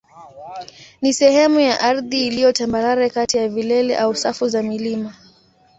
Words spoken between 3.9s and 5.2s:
au safu za milima.